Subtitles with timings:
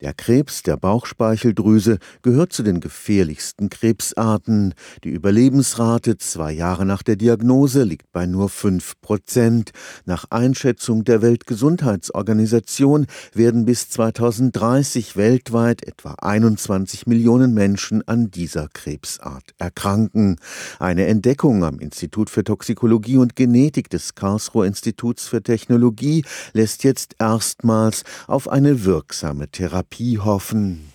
[0.00, 4.72] Der Krebs der Bauchspeicheldrüse gehört zu den gefährlichsten Krebsarten.
[5.04, 9.72] Die Überlebensrate zwei Jahre nach der Diagnose liegt bei nur fünf Prozent.
[10.06, 19.54] Nach Einschätzung der Weltgesundheitsorganisation werden bis 2030 weltweit etwa 21 Millionen Menschen an dieser Krebsart
[19.58, 20.36] erkranken.
[20.78, 26.24] Eine Entdeckung am Institut für Toxikologie und Genetik des Karlsruher Instituts für Technologie
[26.54, 30.92] lässt jetzt erstmals auf eine wirksame Therapie Therapie hoffen.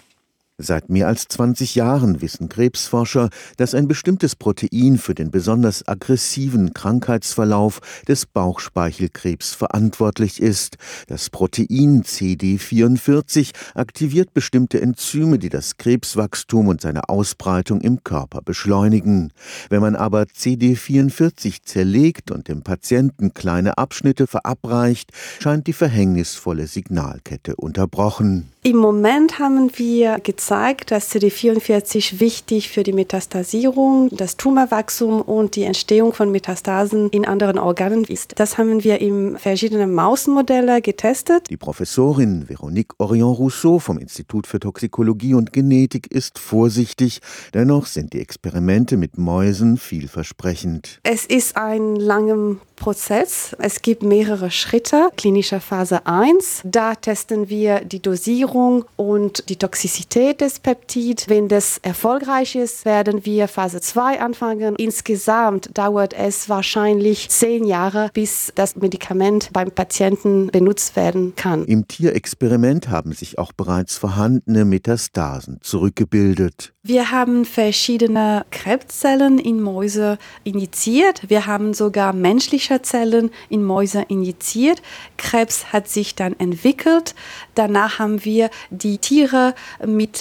[0.58, 3.28] Seit mehr als 20 Jahren wissen Krebsforscher,
[3.58, 10.78] dass ein bestimmtes Protein für den besonders aggressiven Krankheitsverlauf des Bauchspeichelkrebs verantwortlich ist.
[11.08, 19.34] Das Protein CD44 aktiviert bestimmte Enzyme, die das Krebswachstum und seine Ausbreitung im Körper beschleunigen.
[19.70, 25.12] Wenn man aber CD44 zerlegt und dem Patienten kleine Abschnitte verabreicht,
[25.42, 28.54] scheint die verhängnisvolle Signalkette unterbrochen.
[28.64, 35.64] Im Moment haben wir gezeigt, dass CD44 wichtig für die Metastasierung, das Tumorwachstum und die
[35.64, 38.34] Entstehung von Metastasen in anderen Organen ist.
[38.38, 41.50] Das haben wir in verschiedenen Mausmodelle getestet.
[41.50, 47.22] Die Professorin Veronique Orion-Rousseau vom Institut für Toxikologie und Genetik ist vorsichtig.
[47.54, 51.00] Dennoch sind die Experimente mit Mäusen vielversprechend.
[51.04, 53.56] Es ist ein langer Prozess.
[53.60, 55.10] Es gibt mehrere Schritte.
[55.18, 56.62] Klinische Phase 1.
[56.66, 61.26] Da testen wir die Dosierung und die Toxizität des Peptid.
[61.28, 64.76] Wenn das erfolgreich ist, werden wir Phase 2 anfangen.
[64.78, 71.66] Insgesamt dauert es wahrscheinlich zehn Jahre, bis das Medikament beim Patienten benutzt werden kann.
[71.66, 76.74] Im Tierexperiment haben sich auch bereits vorhandene Metastasen zurückgebildet.
[76.88, 81.30] Wir haben verschiedene Krebszellen in Mäuse injiziert.
[81.30, 84.84] Wir haben sogar menschliche Zellen in Mäuse injiziert.
[85.18, 87.16] Krebs hat sich dann entwickelt.
[87.56, 89.56] Danach haben wir die Tiere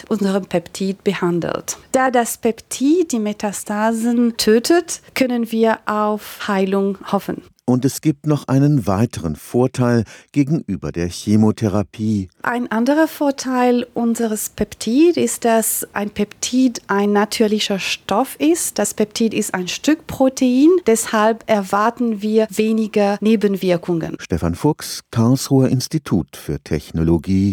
[0.05, 1.79] mit unserem Peptid behandelt.
[1.93, 7.43] Da das Peptid die Metastasen tötet, können wir auf Heilung hoffen.
[7.67, 12.29] Und es gibt noch einen weiteren Vorteil gegenüber der Chemotherapie.
[12.43, 18.79] Ein anderer Vorteil unseres Peptid ist, dass ein Peptid ein natürlicher Stoff ist.
[18.79, 24.17] Das Peptid ist ein Stück Protein, deshalb erwarten wir weniger Nebenwirkungen.
[24.21, 27.53] Stefan Fuchs, Karlsruher Institut für Technologie.